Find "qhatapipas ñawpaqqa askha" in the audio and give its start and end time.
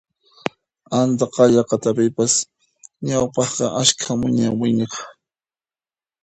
1.69-4.11